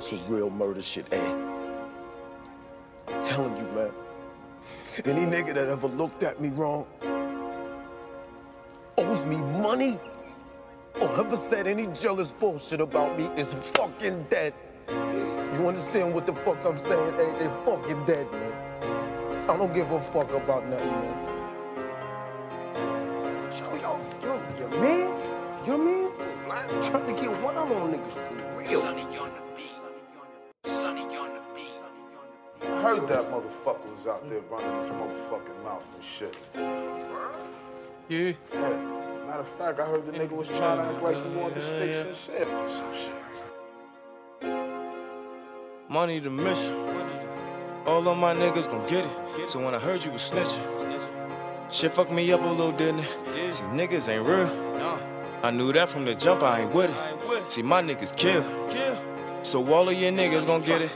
[0.00, 1.34] on some real murder shit, eh?
[3.06, 3.92] I'm telling you, man.
[5.04, 6.86] Any nigga that ever looked at me wrong
[8.96, 9.98] owes me money
[11.00, 14.54] or ever said any jealous bullshit about me is fucking dead.
[14.88, 17.16] You understand what the fuck I'm saying?
[17.18, 19.50] They, they fucking dead, man.
[19.50, 21.26] I don't give a fuck about nothing, man.
[23.58, 26.10] Yo, yo, yo, your man, your man,
[26.46, 28.80] blind, trying to get one on niggas for real.
[28.80, 29.04] Sunny
[32.96, 36.36] heard that motherfucker was out there running his motherfucking mouth and shit.
[38.08, 38.32] Yeah.
[38.52, 38.68] Yeah.
[39.26, 41.60] Matter of fact, I heard the nigga was trying to act like he wanted the
[41.60, 42.48] sticks and shit.
[42.48, 43.14] Some shit.
[45.88, 46.74] Money the mission.
[47.86, 49.48] All of my niggas gon' get it.
[49.48, 50.60] So when I heard you was snitching,
[51.70, 53.54] shit fucked me up a little, didn't it?
[53.54, 54.50] See, niggas ain't real.
[55.44, 57.52] I knew that from the jump, I ain't with it.
[57.52, 58.42] See, my niggas kill.
[59.44, 60.90] So all of your niggas gon' get it.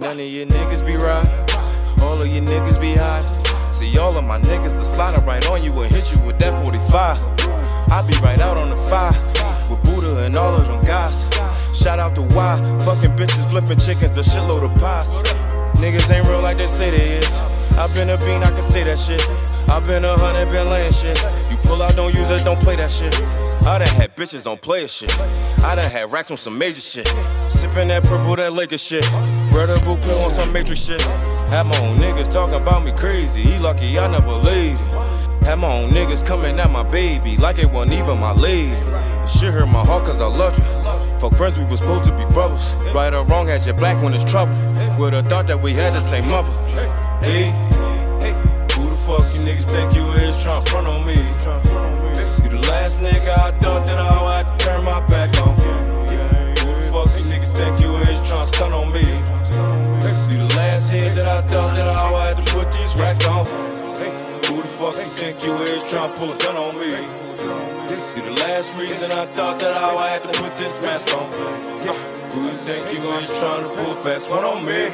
[0.00, 1.26] None of your niggas be right.
[2.06, 3.26] All of your niggas be hot.
[3.74, 6.54] See, all of my niggas to slide right on you and hit you with that
[6.64, 7.18] 45.
[7.90, 9.18] I be right out on the five
[9.68, 11.34] with Buddha and all of them guys.
[11.74, 15.18] Shout out to Y, fucking bitches flipping chickens, a shitload of pies.
[15.82, 17.40] Niggas ain't real like they say they is.
[17.74, 19.18] I been a bean, I can say that shit.
[19.68, 21.18] I been a hundred, been laying shit.
[21.50, 23.18] You pull out, don't use it, don't play that shit.
[23.66, 25.12] I done had bitches on player shit.
[25.64, 27.06] I done had racks on some major shit.
[27.48, 29.04] Sippin' that purple, that Lakers shit.
[29.50, 31.00] Brother blue pill on some Matrix shit.
[31.50, 33.42] Had my own niggas talking about me crazy.
[33.42, 34.80] He lucky I never laid it.
[35.44, 38.74] Had my own niggas coming at my baby like it wasn't even my lady.
[39.26, 40.64] Shit hurt my heart cause I loved you.
[41.20, 42.74] Fuck friends, we was supposed to be brothers.
[42.94, 44.54] Right or wrong, had your black when it's trouble.
[44.98, 46.52] Would've thought that we had the same mother.
[47.20, 47.50] Hey,
[48.72, 51.16] who the fuck you niggas think you is tryna front on me?
[52.68, 55.56] Last nigga I thought that I had to turn my back on.
[55.56, 59.04] Who the fuck you niggas think you is tryna stun on me?
[60.28, 63.46] You the last head that I thought that I had to put these racks on.
[64.48, 66.92] Who the fuck you think you is tryna pull a gun on me?
[67.40, 71.24] You the last reason I thought that I had to put this mask on.
[72.32, 74.92] Who you think you is tryna pull a fast one on me?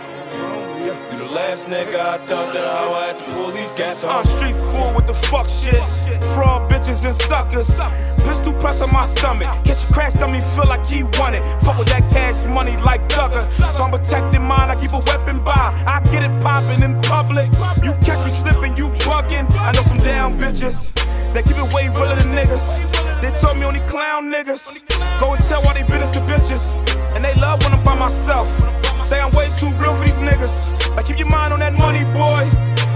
[0.85, 4.17] You the last nigga I thought that I had to pull these gats on.
[4.17, 5.75] On streets full with the fuck shit.
[6.35, 6.69] Fraud
[7.05, 7.77] and suckers.
[8.25, 9.49] Pistol press on my stomach.
[9.65, 11.43] Catch a crash dummy, feel like he won it.
[11.63, 13.45] Fuck with that cash money like Thugger.
[13.61, 15.53] So I'm protecting mine, I keep a weapon by.
[15.87, 17.49] I get it poppin' in public.
[17.85, 19.47] You catch me slipping, you bugging.
[19.61, 20.93] I know some down bitches.
[21.35, 22.95] They keep it way realer than niggas.
[23.21, 24.81] They told me only clown niggas.
[25.21, 26.73] Go and tell all they business to bitches.
[27.15, 28.49] And they love when I'm by myself.
[29.09, 30.95] Say I'm way too real for these niggas.
[30.97, 32.45] Like keep your mind on that money, boy.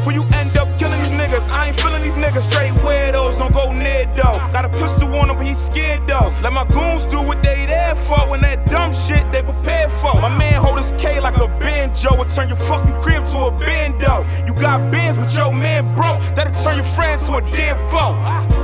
[0.04, 0.97] For you end up killing
[1.38, 1.50] niggas.
[1.50, 3.36] I ain't feeling these niggas straight weirdos.
[3.36, 4.38] Don't go near though.
[4.52, 6.32] Got a pistol on him, but he's scared though.
[6.42, 8.18] Let my goons do what they there for.
[8.28, 10.14] When that dumb shit they prepared for.
[10.20, 12.16] My man hold his K like a banjo.
[12.16, 14.24] Will turn your fucking crib to a bando.
[14.46, 16.20] You got bands with your man broke.
[16.34, 18.57] That'll turn your friends to a damn foe.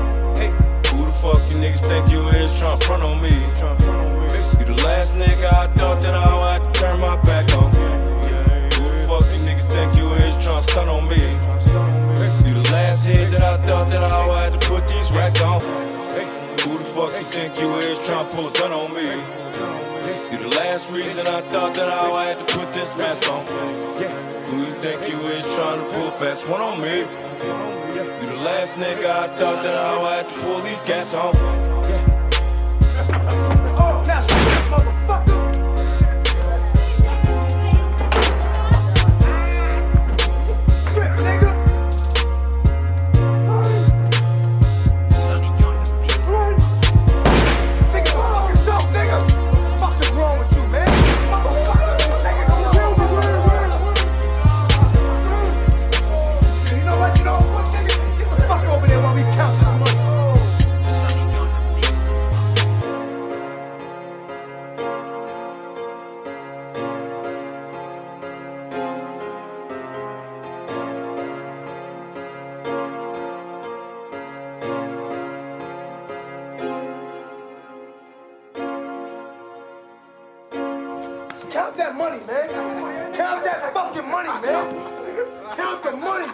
[17.34, 19.02] Think you is tryna pull a gun on me?
[19.02, 23.44] You the last reason I thought that I had to put this mask on.
[24.46, 26.98] Who you think you is trying to pull a fast one on me?
[27.00, 31.34] You the last nigga I thought that I had to pull these gats on.
[81.54, 83.14] Count that money, man.
[83.14, 84.72] Count that fucking money, man.
[85.54, 86.26] Count the money.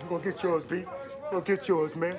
[0.00, 0.78] You gonna get yours, B.
[0.78, 0.86] You
[1.30, 2.18] gonna get yours, man.